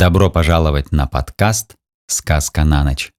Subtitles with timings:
[0.00, 3.12] Добро пожаловать на подкаст «Сказка на ночь».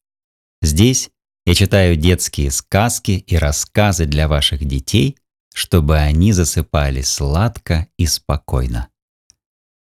[0.63, 1.11] Здесь
[1.46, 5.16] я читаю детские сказки и рассказы для ваших детей,
[5.54, 8.89] чтобы они засыпали сладко и спокойно.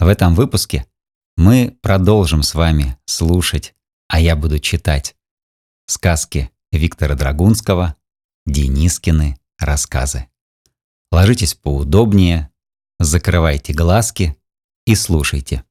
[0.00, 0.88] В этом выпуске
[1.36, 3.76] мы продолжим с вами слушать,
[4.08, 5.14] а я буду читать
[5.86, 7.94] сказки Виктора Драгунского,
[8.44, 10.26] Денискины рассказы.
[11.12, 12.50] Ложитесь поудобнее,
[12.98, 14.36] закрывайте глазки
[14.84, 15.62] и слушайте.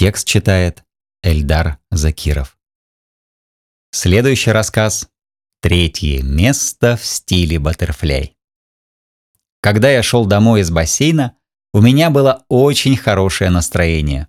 [0.00, 0.82] Текст читает
[1.22, 2.56] Эльдар Закиров.
[3.90, 5.10] Следующий рассказ
[5.60, 8.34] «Третье место в стиле баттерфляй».
[9.60, 11.36] Когда я шел домой из бассейна,
[11.74, 14.28] у меня было очень хорошее настроение.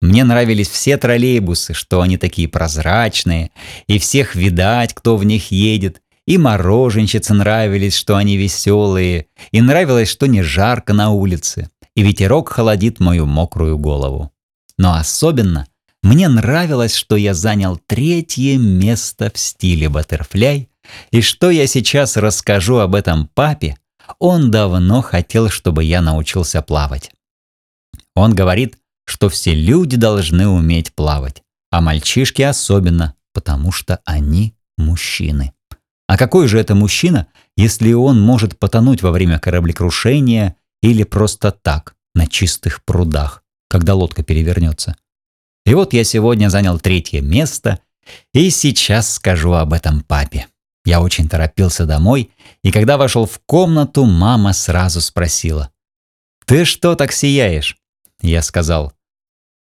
[0.00, 3.50] Мне нравились все троллейбусы, что они такие прозрачные,
[3.88, 10.10] и всех видать, кто в них едет, и мороженщицы нравились, что они веселые, и нравилось,
[10.10, 14.32] что не жарко на улице, и ветерок холодит мою мокрую голову.
[14.78, 15.66] Но особенно
[16.02, 20.70] мне нравилось, что я занял третье место в стиле баттерфляй,
[21.10, 23.76] и что я сейчас расскажу об этом папе,
[24.18, 27.10] он давно хотел, чтобы я научился плавать.
[28.14, 35.52] Он говорит, что все люди должны уметь плавать, а мальчишки особенно, потому что они мужчины.
[36.06, 37.26] А какой же это мужчина,
[37.56, 43.42] если он может потонуть во время кораблекрушения или просто так, на чистых прудах?
[43.68, 44.96] Когда лодка перевернется.
[45.64, 47.80] И вот я сегодня занял третье место,
[48.32, 50.46] и сейчас скажу об этом папе.
[50.84, 52.30] Я очень торопился домой,
[52.62, 55.70] и когда вошел в комнату, мама сразу спросила.
[56.46, 57.76] «Ты что так сияешь?»
[58.22, 58.94] Я сказал.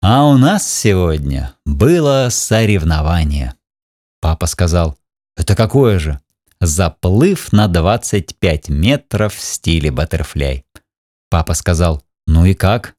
[0.03, 3.55] «А у нас сегодня было соревнование».
[4.21, 4.99] Папа сказал.
[5.37, 6.21] «Это какое же?»
[6.61, 10.67] «Заплыв на 25 метров в стиле баттерфляй».
[11.31, 12.03] Папа сказал.
[12.27, 12.95] «Ну и как?»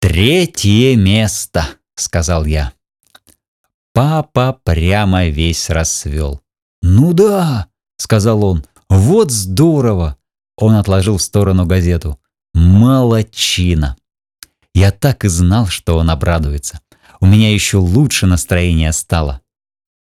[0.00, 2.72] «Третье место»,— сказал я.
[3.92, 6.40] Папа прямо весь расцвел.
[6.82, 10.16] «Ну да»,— сказал он,— «вот здорово».
[10.56, 12.18] Он отложил в сторону газету.
[12.54, 13.96] «Молодчина».
[14.74, 16.80] Я так и знал, что он обрадуется.
[17.20, 19.40] У меня еще лучше настроение стало.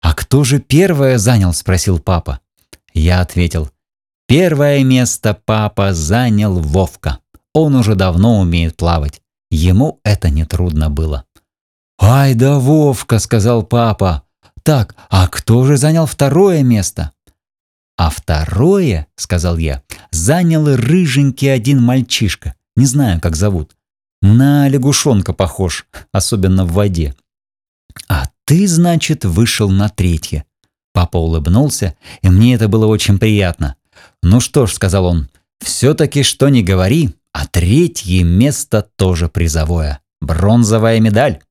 [0.02, 2.42] «А кто же первое занял?»– спросил папа.
[2.94, 3.72] Я ответил.
[4.28, 7.20] «Первое место папа занял Вовка.
[7.54, 9.22] Он уже давно умеет плавать.
[9.56, 11.24] Ему это нетрудно было.
[11.98, 14.24] «Ай да Вовка!»– сказал папа.
[14.64, 17.12] «Так, а кто же занял второе место?»
[17.98, 22.56] «А второе,— сказал я,— занял рыженький один мальчишка.
[22.76, 23.72] Не знаю, как зовут.
[24.22, 27.16] На лягушонка похож, особенно в воде.
[28.10, 30.44] А ты, значит, вышел на третье».
[30.92, 33.78] Папа улыбнулся, и мне это было очень приятно.
[34.22, 35.30] «Ну что ж»,— сказал он,—
[35.60, 40.00] «все-таки что не говори, а третье место тоже призовое.
[40.22, 41.42] Бронзовая медаль.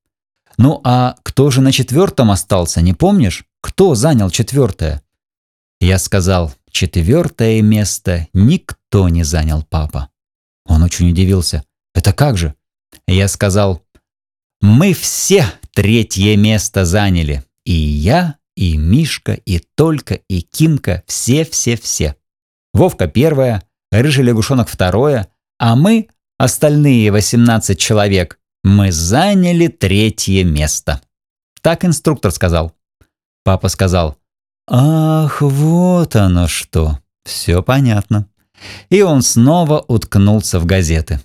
[0.56, 3.44] Ну а кто же на четвертом остался, не помнишь?
[3.60, 5.02] Кто занял четвертое?
[5.80, 10.08] Я сказал, четвертое место никто не занял, папа.
[10.64, 11.64] Он очень удивился.
[11.94, 12.54] Это как же?
[13.06, 13.82] Я сказал,
[14.62, 17.44] мы все третье место заняли.
[17.66, 22.16] И я, и Мишка, и Только, и Кимка, все-все-все.
[22.72, 23.62] Вовка первое,
[23.92, 25.28] Рыжий лягушонок второе,
[25.58, 31.00] а мы, остальные 18 человек, мы заняли третье место.
[31.60, 32.72] Так инструктор сказал.
[33.44, 34.18] Папа сказал,
[34.66, 36.98] «Ах, вот оно что!
[37.24, 38.28] Все понятно».
[38.88, 41.20] И он снова уткнулся в газеты.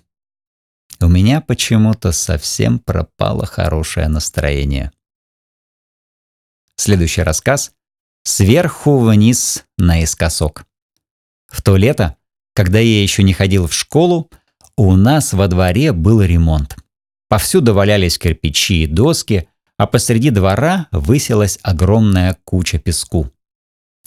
[1.02, 4.92] У меня почему-то совсем пропало хорошее настроение.
[6.76, 7.72] Следующий рассказ
[8.24, 10.66] «Сверху вниз наискосок».
[11.48, 12.18] В то лето
[12.60, 14.30] когда я еще не ходил в школу,
[14.76, 16.76] у нас во дворе был ремонт.
[17.30, 19.48] Повсюду валялись кирпичи и доски,
[19.78, 23.32] а посреди двора высилась огромная куча песку.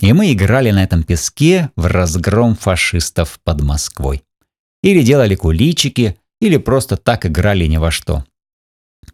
[0.02, 4.22] И мы играли на этом песке в разгром фашистов под Москвой.
[4.82, 8.26] Или делали куличики, или просто так играли ни во что.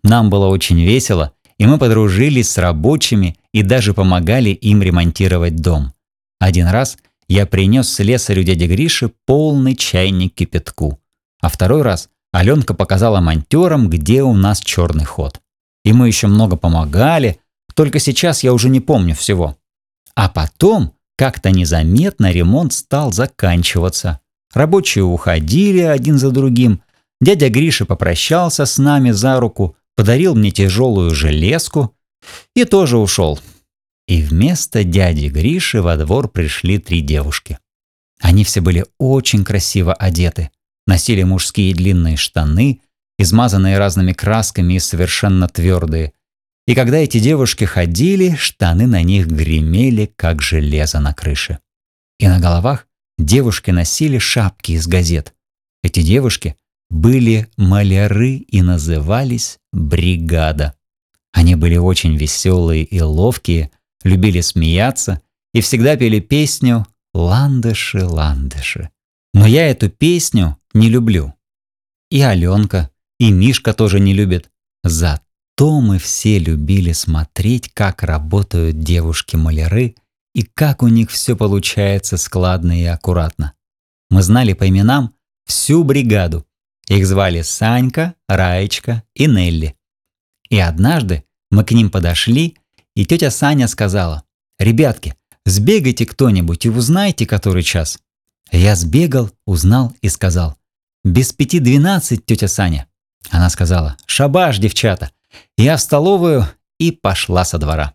[0.02, 5.92] Нам было очень весело, и мы подружились с рабочими и даже помогали им ремонтировать дом.
[6.40, 11.00] Один раз я принес слесарю дяде Грише полный чайник кипятку.
[11.40, 15.40] А второй раз Аленка показала монтерам, где у нас черный ход.
[15.84, 17.40] И мы еще много помогали,
[17.74, 19.56] только сейчас я уже не помню всего.
[20.14, 24.20] А потом, как-то незаметно, ремонт стал заканчиваться.
[24.52, 26.82] Рабочие уходили один за другим.
[27.20, 31.94] Дядя Гриша попрощался с нами за руку, подарил мне тяжелую железку
[32.54, 33.38] и тоже ушел.
[34.08, 37.58] И вместо дяди Гриши во двор пришли три девушки.
[38.20, 40.50] Они все были очень красиво одеты,
[40.86, 42.80] носили мужские длинные штаны,
[43.18, 46.14] измазанные разными красками и совершенно твердые.
[46.66, 51.58] И когда эти девушки ходили, штаны на них гремели, как железо на крыше.
[52.18, 52.86] И на головах
[53.18, 55.34] девушки носили шапки из газет.
[55.82, 56.56] Эти девушки
[56.88, 60.74] были маляры и назывались «бригада».
[61.32, 63.70] Они были очень веселые и ловкие,
[64.04, 65.22] любили смеяться
[65.54, 68.90] и всегда пели песню «Ландыши, ландыши».
[69.34, 71.34] Но я эту песню не люблю.
[72.10, 74.50] И Аленка, и Мишка тоже не любят.
[74.84, 79.96] Зато мы все любили смотреть, как работают девушки-маляры
[80.34, 83.54] и как у них все получается складно и аккуратно.
[84.10, 85.14] Мы знали по именам
[85.44, 86.46] всю бригаду.
[86.88, 89.76] Их звали Санька, Раечка и Нелли.
[90.48, 92.56] И однажды мы к ним подошли,
[92.98, 94.24] и тетя Саня сказала,
[94.58, 95.14] «Ребятки,
[95.46, 98.00] сбегайте кто-нибудь и узнайте, который час».
[98.50, 100.58] Я сбегал, узнал и сказал,
[101.04, 102.88] «Без пяти двенадцать, тетя Саня».
[103.30, 105.12] Она сказала, «Шабаш, девчата».
[105.56, 106.48] Я в столовую
[106.80, 107.94] и пошла со двора.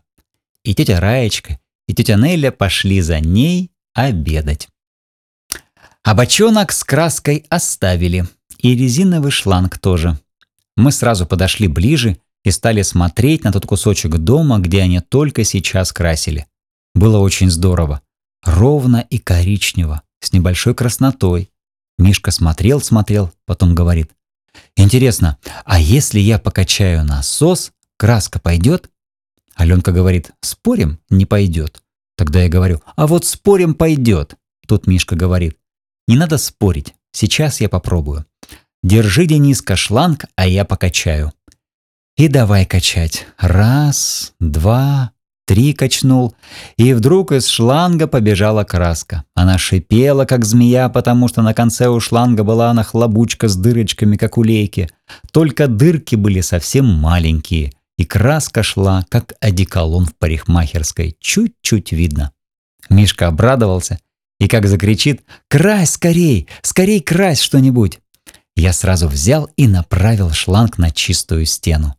[0.62, 4.70] И тетя Раечка, и тетя Нелля пошли за ней обедать.
[6.02, 10.18] А бочонок с краской оставили, и резиновый шланг тоже.
[10.78, 15.92] Мы сразу подошли ближе и стали смотреть на тот кусочек дома, где они только сейчас
[15.92, 16.46] красили.
[16.94, 18.02] Было очень здорово.
[18.44, 21.50] Ровно и коричнево, с небольшой краснотой.
[21.98, 24.10] Мишка смотрел-смотрел, потом говорит.
[24.76, 28.90] «Интересно, а если я покачаю насос, краска пойдет?»
[29.54, 30.32] Аленка говорит.
[30.40, 31.00] «Спорим?
[31.10, 31.82] Не пойдет».
[32.16, 32.80] Тогда я говорю.
[32.94, 34.36] «А вот спорим пойдет».
[34.66, 35.58] Тут Мишка говорит.
[36.06, 36.94] «Не надо спорить.
[37.12, 38.26] Сейчас я попробую.
[38.82, 41.32] Держи, Дениска, шланг, а я покачаю».
[42.16, 43.26] И давай качать.
[43.38, 45.10] Раз, два,
[45.46, 46.36] три качнул.
[46.76, 49.24] И вдруг из шланга побежала краска.
[49.34, 54.38] Она шипела, как змея, потому что на конце у шланга была нахлобучка с дырочками, как
[54.38, 54.88] у лейки.
[55.32, 57.72] Только дырки были совсем маленькие.
[57.98, 61.16] И краска шла, как одеколон в парикмахерской.
[61.18, 62.30] Чуть-чуть видно.
[62.88, 63.98] Мишка обрадовался
[64.38, 66.48] и как закричит «Крась скорей!
[66.62, 67.98] Скорей крась что-нибудь!»
[68.54, 71.96] Я сразу взял и направил шланг на чистую стену.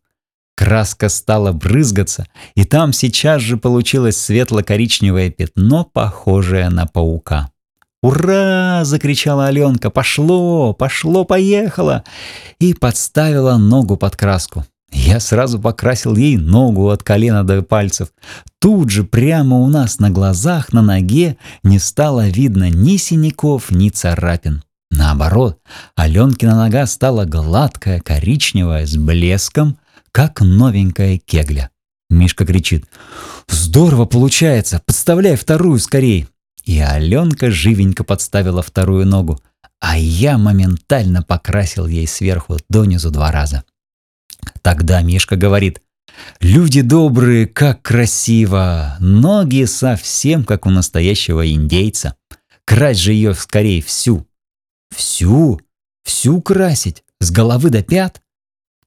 [0.56, 7.50] Краска стала брызгаться, и там сейчас же получилось светло-коричневое пятно, похожее на паука.
[8.02, 9.90] «Ура!»– закричала Аленка.
[9.90, 10.74] «Пошло!
[10.74, 11.26] Пошло!
[11.26, 12.04] Поехало!»
[12.60, 14.64] И подставила ногу под краску.
[14.92, 18.10] Я сразу покрасил ей ногу от колена до пальцев.
[18.60, 23.90] Тут же прямо у нас на глазах, на ноге не стало видно ни синяков, ни
[23.90, 24.64] царапин.
[24.92, 25.60] Наоборот,
[25.96, 29.78] Аленкина нога стала гладкая, коричневая, с блеском,
[30.16, 31.72] как новенькая кегля.
[32.10, 32.86] Мишка кричит
[33.50, 34.82] «Здорово получается!
[34.86, 36.30] Подставляй вторую скорей!»
[36.64, 39.42] И Аленка живенько подставила вторую ногу,
[39.82, 43.66] а я моментально покрасил ей сверху донизу два раза.
[44.62, 45.82] Тогда Мишка говорит
[46.40, 48.96] «Люди добрые, как красиво!
[49.02, 52.16] Ноги совсем как у настоящего индейца.
[52.64, 54.26] Крась же ее скорее всю!»
[54.96, 55.60] «Всю?
[56.06, 57.04] Всю красить?
[57.20, 58.22] С головы до пят?»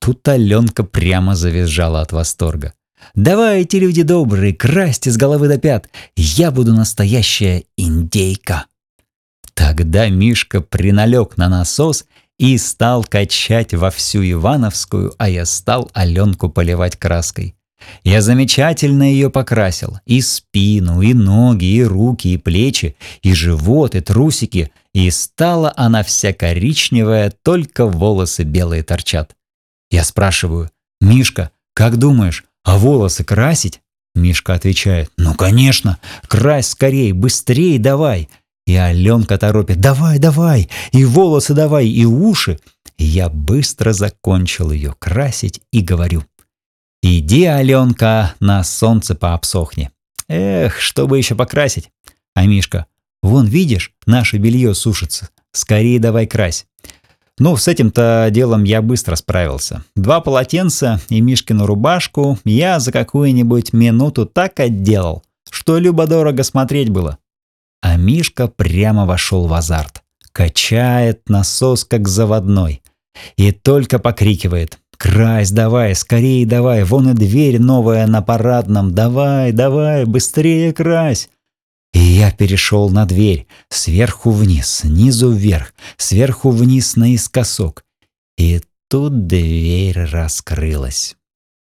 [0.00, 2.74] Тут Аленка прямо завизжала от восторга.
[3.14, 8.66] «Давайте, люди добрые, красьте с головы до пят, я буду настоящая индейка!»
[9.54, 12.06] Тогда Мишка приналег на насос
[12.38, 17.54] и стал качать во всю Ивановскую, а я стал Аленку поливать краской.
[18.04, 19.98] Я замечательно ее покрасил.
[20.06, 24.70] И спину, и ноги, и руки, и плечи, и живот, и трусики.
[24.94, 29.34] И стала она вся коричневая, только волосы белые торчат.
[29.90, 33.80] Я спрашиваю, «Мишка, как думаешь, а волосы красить?»
[34.14, 38.28] Мишка отвечает, «Ну, конечно, крась скорее, быстрее давай!»
[38.66, 40.68] И Аленка торопит, «Давай, давай!
[40.92, 42.58] И волосы давай, и уши!»
[42.98, 46.24] и Я быстро закончил ее красить и говорю,
[47.02, 49.90] «Иди, Аленка, на солнце пообсохни!»
[50.28, 51.90] Эх, чтобы еще покрасить.
[52.34, 52.86] А Мишка,
[53.22, 55.30] вон видишь, наше белье сушится.
[55.52, 56.66] Скорее давай крась.
[57.38, 59.84] Ну, с этим-то делом я быстро справился.
[59.94, 67.18] Два полотенца и Мишкину рубашку я за какую-нибудь минуту так отделал, что любо-дорого смотреть было.
[67.80, 70.02] А Мишка прямо вошел в азарт.
[70.32, 72.82] Качает насос, как заводной.
[73.36, 80.04] И только покрикивает «Крась, давай, скорее давай, вон и дверь новая на парадном, давай, давай,
[80.04, 81.28] быстрее крась!»
[81.92, 87.84] И я перешел на дверь, сверху вниз, снизу вверх, сверху вниз наискосок.
[88.36, 91.16] И тут дверь раскрылась.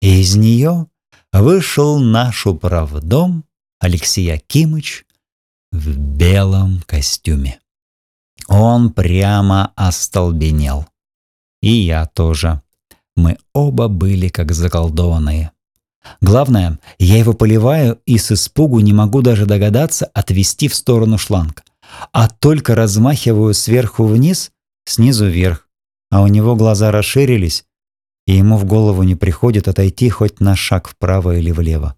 [0.02, 0.88] И из нее
[1.32, 3.46] вышел наш управдом
[3.80, 5.06] Алексей Акимыч
[5.72, 7.60] в белом костюме.
[8.48, 10.88] Он прямо остолбенел.
[11.62, 12.62] И я тоже.
[13.16, 15.53] Мы оба были как заколдованные.
[16.22, 21.64] Главное, я его поливаю и с испугу не могу даже догадаться отвести в сторону шланг,
[22.12, 24.52] а только размахиваю сверху вниз,
[24.86, 25.68] снизу вверх,
[26.12, 27.66] а у него глаза расширились,
[28.28, 31.96] и ему в голову не приходит отойти хоть на шаг вправо или влево.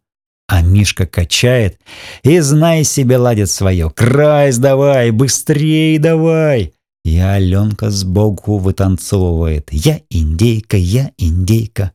[0.47, 1.79] А Мишка качает
[2.23, 3.89] и, знай себе, ладит свое.
[3.89, 9.69] «Крайс давай, быстрее давай!» И Аленка сбоку вытанцовывает.
[9.71, 11.93] «Я индейка, я индейка».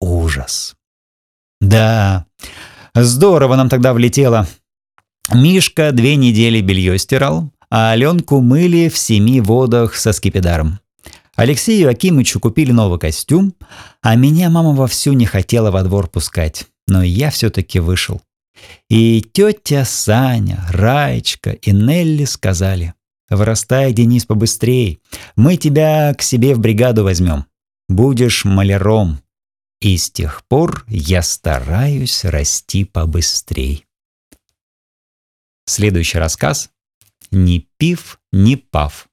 [0.00, 0.76] Ужас.
[1.64, 2.26] Да,
[2.94, 4.46] здорово нам тогда влетело.
[5.32, 10.78] Мишка две недели белье стирал, а Аленку мыли в семи водах со скипидаром.
[11.36, 13.54] Алексею Акимычу купили новый костюм,
[14.02, 18.20] а меня мама вовсю не хотела во двор пускать, но я все-таки вышел.
[18.90, 22.92] И тетя Саня, Раечка и Нелли сказали,
[23.30, 25.00] «Вырастай, Денис, побыстрей,
[25.34, 27.46] мы тебя к себе в бригаду возьмем.
[27.88, 29.23] Будешь маляром».
[29.84, 33.84] И с тех пор я стараюсь расти побыстрей.
[35.66, 36.70] Следующий рассказ
[37.30, 39.10] «Ни пив, ни пав».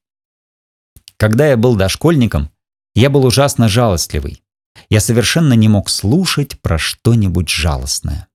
[1.18, 2.50] Когда я был дошкольником,
[2.94, 4.42] я был ужасно жалостливый.
[4.88, 8.28] Я совершенно не мог слушать про что-нибудь жалостное.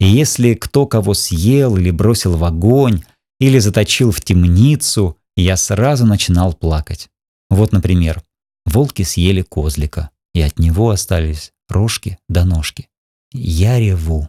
[0.00, 3.04] И если кто кого съел или бросил в огонь,
[3.38, 7.10] или заточил в темницу, я сразу начинал плакать.
[7.48, 8.24] Вот, например,
[8.64, 12.88] волки съели козлика, и от него остались рожки до ножки.
[13.32, 14.28] Я реву.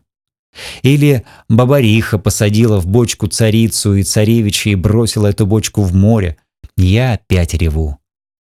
[0.82, 6.38] Или бабариха посадила в бочку царицу и царевича и бросила эту бочку в море,
[6.76, 8.00] я опять реву.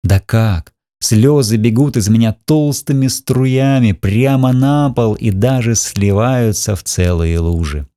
[0.03, 0.73] Да как?
[1.01, 7.87] Слезы бегут из меня толстыми струями прямо на пол и даже сливаются в целые лужи.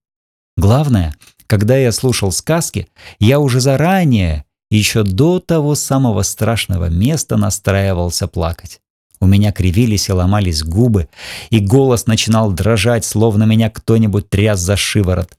[0.57, 1.15] Главное,
[1.47, 8.81] когда я слушал сказки, я уже заранее, еще до того самого страшного места настраивался плакать.
[9.21, 11.09] У меня кривились и ломались губы,
[11.51, 15.31] и голос начинал дрожать, словно меня кто-нибудь тряс за шиворот.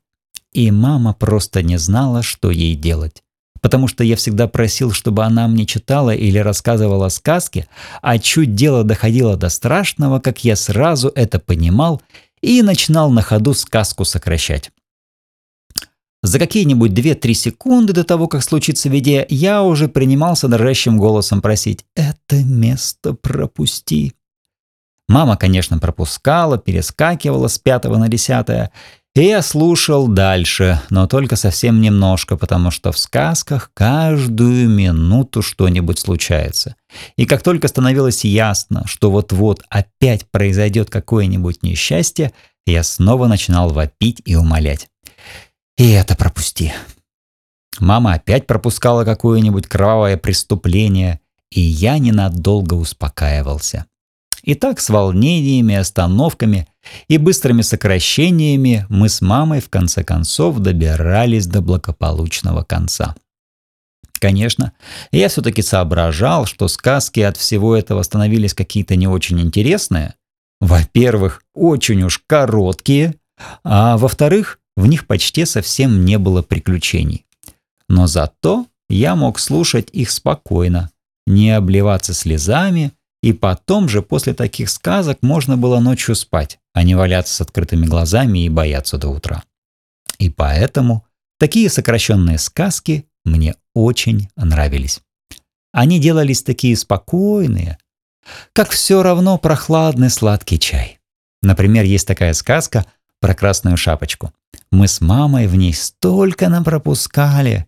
[0.53, 3.22] И мама просто не знала, что ей делать
[3.65, 7.65] потому что я всегда просил, чтобы она мне читала или рассказывала сказки,
[8.03, 12.00] а чуть дело доходило до страшного, как я сразу это понимал
[12.41, 14.70] и начинал на ходу сказку сокращать.
[16.25, 21.86] За какие-нибудь 2-3 секунды до того, как случится видео, я уже принимался дрожащим голосом просить
[21.96, 24.13] «Это место пропусти».
[25.08, 28.72] Мама, конечно, пропускала, перескакивала с пятого на десятое,
[29.13, 36.00] и я слушал дальше, но только совсем немножко, потому что в сказках каждую минуту что-нибудь
[36.00, 36.75] случается.
[37.17, 42.34] И как только становилось ясно, что вот-вот опять произойдет какое-нибудь несчастье,
[42.65, 44.88] я снова начинал вопить и умолять.
[45.77, 46.74] И это пропусти.
[47.79, 53.86] Мама опять пропускала какое-нибудь кровавое преступление, и я ненадолго успокаивался.
[54.44, 56.67] И так с волнениями, остановками
[57.08, 63.15] и быстрыми сокращениями мы с мамой в конце концов добирались до благополучного конца.
[64.20, 64.72] Конечно,
[65.12, 70.13] я все-таки соображал, что сказки от всего этого становились какие-то не очень интересные.
[70.62, 73.15] Во-первых, очень уж короткие,
[73.63, 77.25] а во-вторых, в них почти совсем не было приключений.
[77.88, 80.91] Но зато я мог слушать их спокойно,
[81.25, 82.91] не обливаться слезами
[83.22, 87.88] и потом же после таких сказок можно было ночью спать, а не валяться с открытыми
[87.88, 89.44] глазами и бояться до утра.
[90.20, 91.05] И поэтому
[91.39, 95.01] такие сокращенные сказки мне очень нравились.
[95.72, 97.79] Они делались такие спокойные,
[98.53, 101.00] как все равно прохладный сладкий чай.
[101.41, 102.86] Например, есть такая сказка
[103.20, 104.34] про красную шапочку.
[104.71, 107.67] Мы с мамой в ней столько напропускали,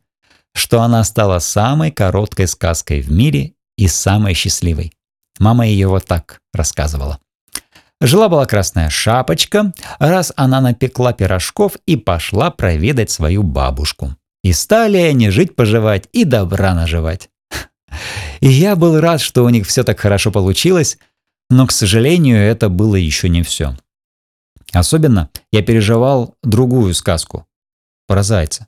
[0.53, 4.91] что она стала самой короткой сказкой в мире и самой счастливой.
[5.39, 7.19] Мама ее вот так рассказывала.
[7.99, 14.15] Жила-была красная шапочка, раз она напекла пирожков и пошла проведать свою бабушку.
[14.43, 17.29] И стали они жить-поживать и добра наживать.
[18.39, 20.97] И я был рад, что у них все так хорошо получилось,
[21.49, 23.75] но, к сожалению, это было еще не все.
[24.73, 27.47] Особенно я переживал другую сказку
[28.07, 28.67] про зайца.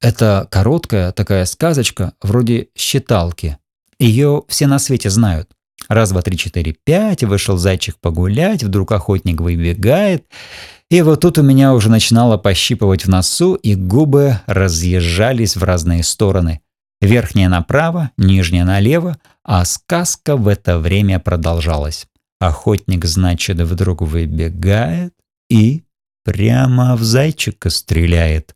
[0.00, 3.58] Это короткая такая сказочка, вроде считалки.
[3.98, 5.50] Ее все на свете знают.
[5.88, 10.26] Раз, два, три, четыре, пять, вышел зайчик погулять, вдруг охотник выбегает.
[10.90, 16.02] И вот тут у меня уже начинало пощипывать в носу, и губы разъезжались в разные
[16.02, 16.60] стороны.
[17.00, 22.06] Верхняя направо, нижняя налево, а сказка в это время продолжалась.
[22.40, 25.12] Охотник, значит, вдруг выбегает
[25.48, 25.84] и
[26.24, 28.54] прямо в зайчика стреляет.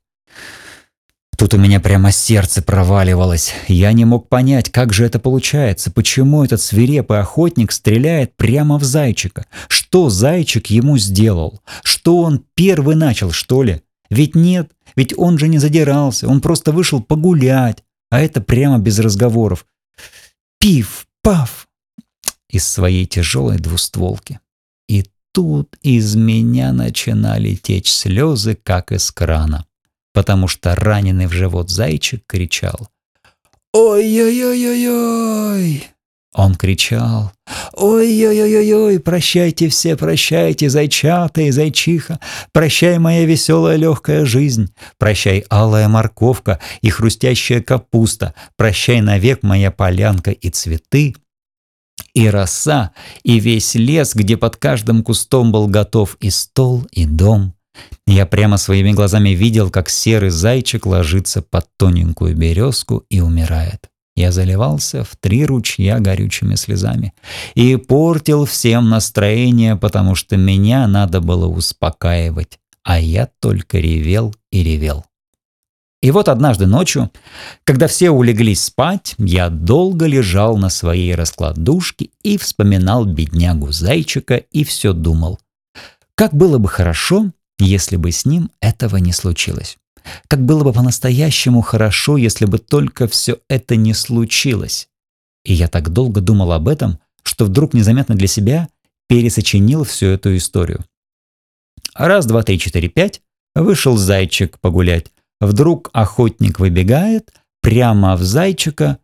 [1.41, 3.55] Тут у меня прямо сердце проваливалось.
[3.67, 8.85] Я не мог понять, как же это получается, почему этот свирепый охотник стреляет прямо в
[8.85, 9.47] зайчика.
[9.69, 11.63] Что зайчик ему сделал?
[11.83, 13.81] Что он первый начал, что ли?
[14.11, 18.99] Ведь нет, ведь он же не задирался, он просто вышел погулять, а это прямо без
[18.99, 19.65] разговоров.
[20.59, 21.69] Пиф, паф!
[22.51, 24.41] Из своей тяжелой двустволки.
[24.89, 29.65] И тут из меня начинали течь слезы, как из крана.
[30.13, 32.89] Потому что раненый в живот зайчик кричал.
[33.73, 35.85] «Ой-ой-ой-ой-ой!»
[36.33, 37.33] Он кричал.
[37.73, 42.21] «Ой-ой-ой-ой, прощайте все, прощайте, зайчата и зайчиха,
[42.53, 50.31] прощай моя веселая легкая жизнь, прощай алая морковка и хрустящая капуста, прощай навек моя полянка
[50.31, 51.17] и цветы,
[52.15, 52.93] и роса,
[53.23, 57.55] и весь лес, где под каждым кустом был готов и стол, и дом,
[58.07, 63.89] я прямо своими глазами видел, как серый зайчик ложится под тоненькую березку и умирает.
[64.17, 67.15] Я заливался в три ручья горючими слезами
[67.55, 74.63] и портил всем настроение, потому что меня надо было успокаивать, а я только ревел и
[74.63, 75.05] ревел.
[76.03, 77.11] И вот однажды ночью,
[77.65, 84.65] когда все улеглись спать, я долго лежал на своей раскладушке и вспоминал беднягу зайчика и
[84.65, 85.39] все думал.
[86.15, 89.77] Как было бы хорошо, если бы с ним этого не случилось.
[90.27, 94.89] Как было бы по-настоящему хорошо, если бы только все это не случилось.
[95.45, 98.69] И я так долго думал об этом, что вдруг незаметно для себя
[99.07, 100.85] пересочинил всю эту историю.
[101.95, 103.21] Раз, два, три, четыре, пять.
[103.55, 105.07] Вышел зайчик погулять.
[105.41, 107.33] Вдруг охотник выбегает
[107.63, 108.99] прямо в зайчика,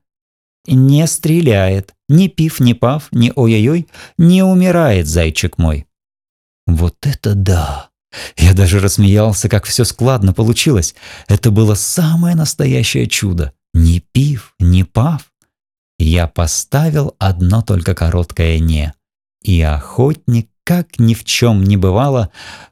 [0.66, 1.94] не стреляет.
[2.08, 5.86] Ни пив, ни пав, ни ой-ой-ой, не умирает зайчик мой.
[6.66, 7.90] Вот это да!
[8.36, 10.94] Я даже рассмеялся, как все складно получилось.
[11.26, 13.52] Это было самое настоящее чудо.
[13.74, 15.32] Ни пив, ни пав.
[15.98, 18.92] Я поставил одно только короткое «не».
[19.42, 22.30] И охотник, как ни в чем не бывало,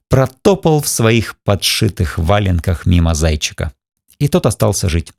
[0.09, 3.73] протопал в своих подшитых валенках мимо зайчика.
[4.18, 5.12] И тот остался жить.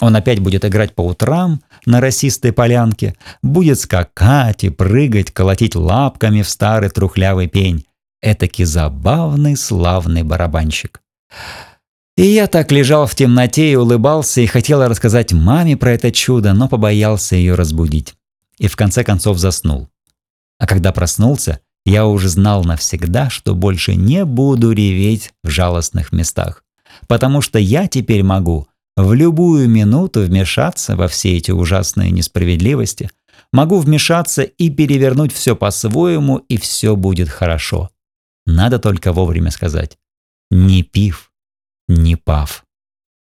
[0.00, 6.42] Он опять будет играть по утрам на росистой полянке, будет скакать и прыгать, колотить лапками
[6.42, 7.84] в старый трухлявый пень
[8.22, 11.02] этакий забавный, славный барабанщик.
[12.16, 16.54] И я так лежал в темноте и улыбался, и хотел рассказать маме про это чудо,
[16.54, 18.14] но побоялся ее разбудить.
[18.58, 19.88] И в конце концов заснул.
[20.58, 26.64] А когда проснулся, я уже знал навсегда, что больше не буду реветь в жалостных местах.
[27.08, 33.10] Потому что я теперь могу в любую минуту вмешаться во все эти ужасные несправедливости,
[33.52, 37.90] могу вмешаться и перевернуть все по-своему, и все будет хорошо.
[38.46, 39.98] Надо только вовремя сказать.
[40.50, 41.32] Не пив,
[41.88, 42.63] не пав.